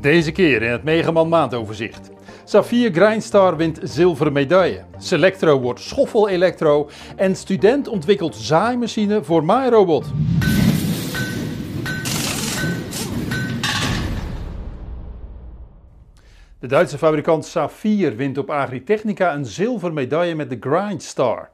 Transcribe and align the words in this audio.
Deze 0.00 0.32
keer 0.32 0.62
in 0.62 0.70
het 0.70 0.82
Megaman 0.82 1.28
maandoverzicht. 1.28 2.10
Safir 2.44 2.92
Grindstar 2.92 3.56
wint 3.56 3.78
zilveren 3.82 4.32
medaille. 4.32 4.84
Selectro 4.98 5.60
wordt 5.60 5.80
schoffel 5.80 6.28
elektro 6.28 6.88
en 7.16 7.36
student 7.36 7.88
ontwikkelt 7.88 8.36
zaaimachine 8.36 9.24
voor 9.24 9.44
MyRobot. 9.44 10.04
De 16.58 16.66
Duitse 16.66 16.98
fabrikant 16.98 17.44
Safir 17.44 18.16
wint 18.16 18.38
op 18.38 18.50
Agritechnica 18.50 19.34
een 19.34 19.46
zilveren 19.46 19.94
medaille 19.94 20.34
met 20.34 20.50
de 20.50 20.56
Grindstar. 20.60 21.50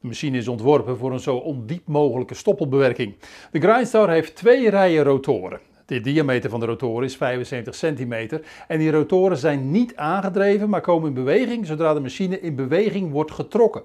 De 0.00 0.06
machine 0.06 0.38
is 0.38 0.48
ontworpen 0.48 0.98
voor 0.98 1.12
een 1.12 1.20
zo 1.20 1.36
ondiep 1.36 1.86
mogelijke 1.86 2.34
stoppelbewerking. 2.34 3.14
De 3.50 3.60
Grindstar 3.60 4.10
heeft 4.10 4.36
twee 4.36 4.70
rijen 4.70 5.04
rotoren. 5.04 5.60
De 5.86 6.00
diameter 6.00 6.50
van 6.50 6.60
de 6.60 6.66
rotoren 6.66 7.04
is 7.04 7.16
75 7.16 7.74
centimeter 7.74 8.40
en 8.68 8.78
die 8.78 8.90
rotoren 8.90 9.36
zijn 9.36 9.70
niet 9.70 9.96
aangedreven, 9.96 10.68
maar 10.68 10.80
komen 10.80 11.08
in 11.08 11.14
beweging 11.14 11.66
zodra 11.66 11.94
de 11.94 12.00
machine 12.00 12.40
in 12.40 12.54
beweging 12.54 13.10
wordt 13.10 13.30
getrokken. 13.30 13.82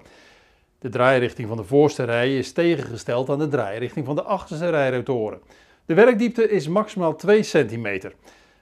De 0.78 0.88
draairichting 0.88 1.48
van 1.48 1.56
de 1.56 1.64
voorste 1.64 2.04
rij 2.04 2.38
is 2.38 2.52
tegengesteld 2.52 3.30
aan 3.30 3.38
de 3.38 3.48
draairichting 3.48 4.06
van 4.06 4.14
de 4.14 4.22
achterste 4.22 4.70
rij 4.70 4.90
rotoren. 4.90 5.40
De 5.86 5.94
werkdiepte 5.94 6.50
is 6.50 6.68
maximaal 6.68 7.16
2 7.16 7.42
centimeter. 7.42 8.14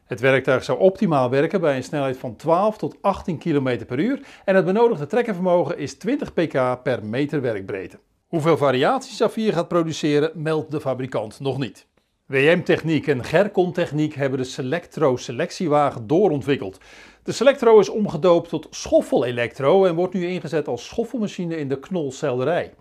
Het 0.05 0.21
werktuig 0.21 0.65
zou 0.65 0.79
optimaal 0.79 1.31
werken 1.31 1.61
bij 1.61 1.77
een 1.77 1.85
snelheid 1.85 2.17
van 2.17 2.37
12 2.37 2.79
tot 2.79 2.97
18 3.01 3.39
km 3.39 3.85
per 3.87 3.99
uur 3.99 4.21
en 4.45 4.55
het 4.55 4.65
benodigde 4.65 5.07
trekkervermogen 5.07 5.79
is 5.79 5.95
20 5.95 6.33
pk 6.33 6.83
per 6.83 7.05
meter 7.05 7.41
werkbreedte. 7.41 7.99
Hoeveel 8.27 8.57
variaties 8.57 9.17
Safir 9.17 9.53
gaat 9.53 9.69
produceren 9.69 10.31
meldt 10.35 10.71
de 10.71 10.81
fabrikant 10.81 11.41
nog 11.41 11.59
niet. 11.59 11.87
WM 12.31 12.63
Techniek 12.63 13.07
en 13.07 13.25
Gercon 13.25 13.73
Techniek 13.73 14.15
hebben 14.15 14.39
de 14.39 14.45
Selectro 14.45 15.17
selectiewagen 15.17 16.07
doorontwikkeld. 16.07 16.79
De 17.23 17.33
Selectro 17.33 17.79
is 17.79 17.89
omgedoopt 17.89 18.49
tot 18.49 18.67
Schoffel 18.71 19.25
Electro 19.25 19.85
en 19.85 19.95
wordt 19.95 20.15
nu 20.15 20.27
ingezet 20.27 20.69
als 20.69 20.87
schoffelmachine 20.87 21.57
in 21.57 21.69
de 21.69 21.79
knolselderij. 21.79 22.73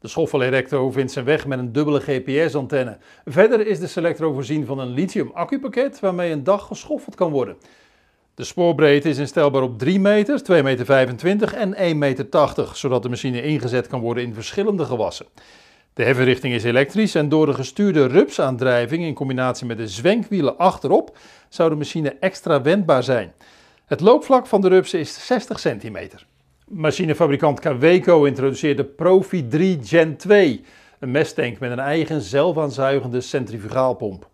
De 0.00 0.08
Schoffel 0.08 0.42
Electro 0.42 0.90
vindt 0.90 1.12
zijn 1.12 1.24
weg 1.24 1.46
met 1.46 1.58
een 1.58 1.72
dubbele 1.72 2.00
GPS-antenne. 2.00 2.98
Verder 3.24 3.66
is 3.66 3.78
de 3.78 3.86
Selectro 3.86 4.32
voorzien 4.32 4.66
van 4.66 4.78
een 4.78 4.92
lithium-accupakket 4.92 6.00
waarmee 6.00 6.32
een 6.32 6.44
dag 6.44 6.66
geschoffeld 6.66 7.14
kan 7.14 7.30
worden. 7.30 7.56
De 8.34 8.44
spoorbreedte 8.44 9.08
is 9.08 9.18
instelbaar 9.18 9.62
op 9.62 9.78
3 9.78 10.00
meter, 10.00 10.40
2,25 10.52 10.62
meter 10.62 11.54
en 11.54 11.74
1,80 11.74 11.96
meter, 11.96 12.26
zodat 12.72 13.02
de 13.02 13.08
machine 13.08 13.42
ingezet 13.42 13.86
kan 13.86 14.00
worden 14.00 14.22
in 14.22 14.34
verschillende 14.34 14.84
gewassen. 14.84 15.26
De 15.98 16.04
heffenrichting 16.04 16.54
is 16.54 16.64
elektrisch 16.64 17.14
en 17.14 17.28
door 17.28 17.46
de 17.46 17.54
gestuurde 17.54 18.06
rupsaandrijving 18.06 19.04
in 19.04 19.14
combinatie 19.14 19.66
met 19.66 19.76
de 19.76 19.88
zwenkwielen 19.88 20.58
achterop 20.58 21.16
zou 21.48 21.70
de 21.70 21.76
machine 21.76 22.16
extra 22.20 22.62
wendbaar 22.62 23.02
zijn. 23.02 23.32
Het 23.86 24.00
loopvlak 24.00 24.46
van 24.46 24.60
de 24.60 24.68
rups 24.68 24.94
is 24.94 25.26
60 25.26 25.60
centimeter. 25.60 26.26
Machinefabrikant 26.68 27.60
Kaweco 27.60 28.24
introduceert 28.24 28.76
de 28.76 28.84
Profi 28.84 29.48
3 29.48 29.78
Gen 29.82 30.16
2, 30.16 30.64
een 30.98 31.10
mestank 31.10 31.58
met 31.58 31.70
een 31.70 31.78
eigen 31.78 32.20
zelfaanzuigende 32.20 33.20
centrifugaalpomp. 33.20 34.28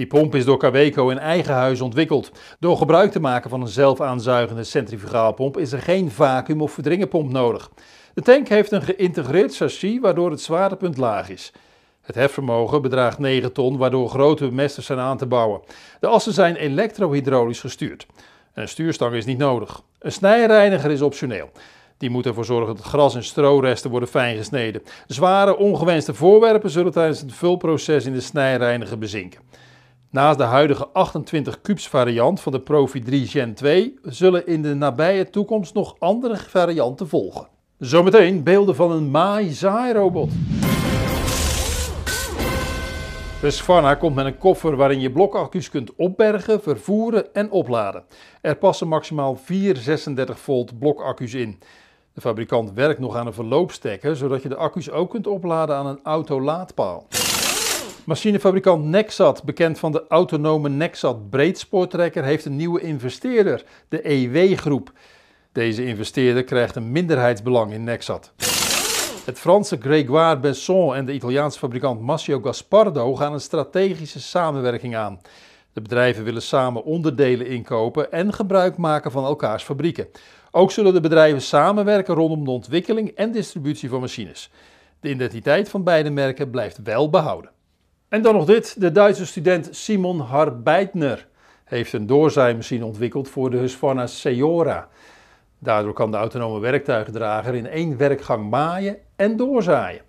Die 0.00 0.08
pomp 0.08 0.34
is 0.34 0.44
door 0.44 0.58
Kaweco 0.58 1.08
in 1.08 1.18
eigen 1.18 1.54
huis 1.54 1.80
ontwikkeld. 1.80 2.30
Door 2.58 2.76
gebruik 2.76 3.10
te 3.10 3.20
maken 3.20 3.50
van 3.50 3.60
een 3.60 3.68
zelfaanzuigende 3.68 4.64
centrifugaalpomp 4.64 5.58
is 5.58 5.72
er 5.72 5.82
geen 5.82 6.10
vacuüm 6.10 6.62
of 6.62 6.72
verdringerpomp 6.72 7.32
nodig. 7.32 7.70
De 8.14 8.22
tank 8.22 8.48
heeft 8.48 8.72
een 8.72 8.82
geïntegreerd 8.82 9.56
chassis 9.56 9.98
waardoor 10.00 10.30
het 10.30 10.40
zwaartepunt 10.40 10.96
laag 10.96 11.28
is. 11.28 11.52
Het 12.00 12.14
hefvermogen 12.14 12.82
bedraagt 12.82 13.18
9 13.18 13.52
ton, 13.52 13.76
waardoor 13.76 14.08
grote 14.08 14.48
bemesters 14.48 14.86
zijn 14.86 14.98
aan 14.98 15.16
te 15.16 15.26
bouwen. 15.26 15.60
De 16.00 16.06
assen 16.06 16.32
zijn 16.32 16.56
elektrohydraulisch 16.56 17.60
gestuurd. 17.60 18.06
Een 18.54 18.68
stuurstang 18.68 19.14
is 19.14 19.24
niet 19.24 19.38
nodig. 19.38 19.82
Een 19.98 20.12
snijreiniger 20.12 20.90
is 20.90 21.02
optioneel. 21.02 21.50
Die 21.98 22.10
moet 22.10 22.26
ervoor 22.26 22.44
zorgen 22.44 22.76
dat 22.76 22.84
gras 22.84 23.14
en 23.14 23.24
stroresten 23.24 23.90
worden 23.90 24.08
fijn 24.08 24.36
gesneden. 24.36 24.82
Zware, 25.06 25.56
ongewenste 25.56 26.14
voorwerpen 26.14 26.70
zullen 26.70 26.92
tijdens 26.92 27.20
het 27.20 27.32
vulproces 27.32 28.06
in 28.06 28.12
de 28.12 28.20
snijreiniger 28.20 28.98
bezinken. 28.98 29.68
Naast 30.10 30.38
de 30.38 30.44
huidige 30.44 30.88
28 30.92 31.60
kubus 31.60 31.88
variant 31.88 32.40
van 32.40 32.52
de 32.52 32.60
Profi 32.60 33.00
3 33.00 33.26
Gen 33.26 33.54
2 33.54 33.98
zullen 34.02 34.46
in 34.46 34.62
de 34.62 34.74
nabije 34.74 35.30
toekomst 35.30 35.74
nog 35.74 35.96
andere 35.98 36.36
varianten 36.36 37.08
volgen. 37.08 37.48
Zometeen 37.78 38.42
beelden 38.42 38.74
van 38.74 38.90
een 38.90 39.10
Maai-zaairobot. 39.10 40.30
Husqvarna 43.40 43.94
komt 43.94 44.14
met 44.14 44.26
een 44.26 44.38
koffer 44.38 44.76
waarin 44.76 45.00
je 45.00 45.10
blokaccu's 45.10 45.70
kunt 45.70 45.94
opbergen, 45.96 46.62
vervoeren 46.62 47.34
en 47.34 47.50
opladen. 47.50 48.04
Er 48.40 48.56
passen 48.56 48.88
maximaal 48.88 49.36
4 49.36 49.76
36 49.76 50.38
volt 50.38 50.78
blokaccu's 50.78 51.34
in. 51.34 51.58
De 52.14 52.20
fabrikant 52.20 52.72
werkt 52.72 53.00
nog 53.00 53.16
aan 53.16 53.26
een 53.26 53.32
verloopstekker, 53.32 54.16
zodat 54.16 54.42
je 54.42 54.48
de 54.48 54.56
accu's 54.56 54.90
ook 54.90 55.10
kunt 55.10 55.26
opladen 55.26 55.76
aan 55.76 55.86
een 55.86 56.00
autolaadpaal. 56.02 57.06
Machinefabrikant 58.10 58.84
Nexat, 58.84 59.42
bekend 59.42 59.78
van 59.78 59.92
de 59.92 60.04
autonome 60.08 60.68
Nexat 60.68 61.30
breedspoortrekker, 61.30 62.24
heeft 62.24 62.44
een 62.44 62.56
nieuwe 62.56 62.80
investeerder, 62.80 63.64
de 63.88 64.08
EW-groep. 64.08 64.92
Deze 65.52 65.84
investeerder 65.84 66.44
krijgt 66.44 66.76
een 66.76 66.92
minderheidsbelang 66.92 67.72
in 67.72 67.84
Nexat. 67.84 68.32
Het 69.24 69.38
Franse 69.38 69.76
Grégoire 69.80 70.38
Besson 70.40 70.94
en 70.94 71.04
de 71.04 71.12
Italiaanse 71.12 71.58
fabrikant 71.58 72.00
Massio 72.00 72.40
Gaspardo 72.40 73.14
gaan 73.14 73.32
een 73.32 73.40
strategische 73.40 74.20
samenwerking 74.20 74.96
aan. 74.96 75.20
De 75.72 75.80
bedrijven 75.80 76.24
willen 76.24 76.42
samen 76.42 76.84
onderdelen 76.84 77.46
inkopen 77.46 78.12
en 78.12 78.32
gebruik 78.32 78.76
maken 78.76 79.10
van 79.10 79.24
elkaars 79.24 79.62
fabrieken. 79.62 80.08
Ook 80.50 80.70
zullen 80.70 80.92
de 80.92 81.00
bedrijven 81.00 81.42
samenwerken 81.42 82.14
rondom 82.14 82.44
de 82.44 82.50
ontwikkeling 82.50 83.08
en 83.08 83.32
distributie 83.32 83.88
van 83.88 84.00
machines. 84.00 84.50
De 85.00 85.10
identiteit 85.10 85.68
van 85.68 85.84
beide 85.84 86.10
merken 86.10 86.50
blijft 86.50 86.82
wel 86.82 87.10
behouden. 87.10 87.50
En 88.10 88.22
dan 88.22 88.34
nog 88.34 88.44
dit. 88.44 88.80
De 88.80 88.92
Duitse 88.92 89.26
student 89.26 89.68
Simon 89.70 90.20
Harbeitner 90.20 91.26
heeft 91.64 91.92
een 91.92 92.06
doorzaaimachine 92.06 92.84
ontwikkeld 92.84 93.28
voor 93.28 93.50
de 93.50 93.56
Husqvarna 93.56 94.06
Seora. 94.06 94.88
Daardoor 95.58 95.92
kan 95.92 96.10
de 96.10 96.16
autonome 96.16 96.60
werktuigdrager 96.60 97.54
in 97.54 97.66
één 97.66 97.96
werkgang 97.96 98.50
maaien 98.50 98.96
en 99.16 99.36
doorzaaien. 99.36 100.02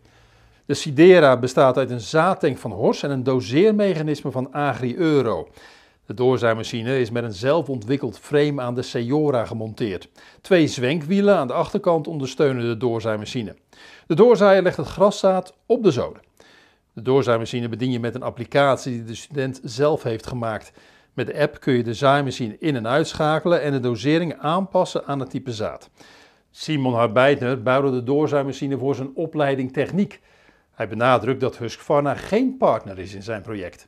De 0.66 0.74
Sidera 0.74 1.38
bestaat 1.38 1.78
uit 1.78 1.90
een 1.90 2.00
zaadtank 2.00 2.58
van 2.58 2.72
Hors 2.72 3.04
en 3.04 3.12
een 3.12 3.24
doseermechanisme 3.24 4.32
van 4.32 4.54
Agri-Euro. 4.54 5.48
De 6.06 6.14
doorzaaimachine 6.14 7.00
is 7.00 7.12
met 7.12 7.24
een 7.24 7.34
zelfontwikkeld 7.34 8.20
frame 8.20 8.62
aan 8.62 8.76
de 8.76 8.82
Seora 8.82 9.46
gemonteerd. 9.46 10.10
Twee 10.42 10.68
zwenkwielen 10.68 11.36
aan 11.36 11.48
de 11.48 11.54
achterkant 11.54 12.08
ondersteunen 12.08 12.64
de 12.64 12.78
doorzaaimachine. 12.78 13.56
De 14.08 14.16
doorzaaier 14.16 14.62
legt 14.62 14.78
het 14.78 14.88
graszaad 14.88 15.54
op 15.66 15.84
de 15.84 15.92
zoden. 15.92 16.31
De 16.94 17.02
doorzaaimachine 17.02 17.70
bedien 17.70 17.92
je 17.92 18.00
met 18.00 18.16
een 18.16 18.24
applicatie 18.24 18.92
die 18.92 19.04
de 19.04 19.16
student 19.16 19.60
zelf 19.64 20.04
heeft 20.04 20.28
gemaakt. 20.28 20.72
Met 21.14 21.28
de 21.28 21.40
app 21.40 21.60
kun 21.60 21.74
je 21.74 21.84
de 21.84 21.94
zaaimachine 21.94 22.56
in- 22.60 22.76
en 22.76 22.88
uitschakelen 22.88 23.62
en 23.62 23.72
de 23.72 23.80
dosering 23.80 24.38
aanpassen 24.40 25.06
aan 25.06 25.20
het 25.20 25.30
type 25.30 25.52
zaad. 25.52 25.90
Simon 26.52 26.94
Harbeitner 26.94 27.62
bouwde 27.64 27.92
de 27.92 28.04
doorzaaimachine 28.04 28.78
voor 28.78 28.96
zijn 28.96 29.10
opleiding 29.16 29.74
techniek. 29.74 30.22
Hij 30.72 30.88
benadrukt 30.88 31.40
dat 31.40 31.58
Husqvarna 31.58 32.16
geen 32.16 32.58
partner 32.58 33.00
is 33.00 33.14
in 33.14 33.24
zijn 33.24 33.42
project. 33.42 33.88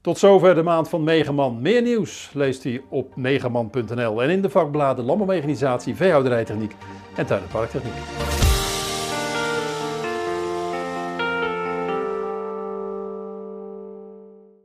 Tot 0.00 0.18
zover 0.18 0.54
de 0.54 0.62
maand 0.62 0.88
van 0.88 1.04
Megaman. 1.04 1.60
Meer 1.62 1.82
nieuws 1.82 2.30
leest 2.34 2.64
u 2.64 2.82
op 2.88 3.16
megaman.nl 3.16 4.22
en 4.22 4.30
in 4.30 4.42
de 4.42 4.50
vakbladen 4.50 5.04
Landbouwmechanisatie, 5.04 5.94
Veehouderijtechniek 5.96 6.74
en 7.16 7.26
Tuin- 7.26 7.46
Parktechniek. 7.52 8.51